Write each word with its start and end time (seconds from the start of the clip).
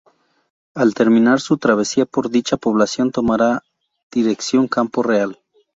Al 0.73 0.95
terminar 0.95 1.39
su 1.41 1.59
travesía 1.59 2.07
por 2.07 2.31
dicha 2.31 2.57
población 2.57 3.11
tomara 3.11 3.61
dirección 4.11 4.67
Campo 4.67 5.03
Real. 5.03 5.37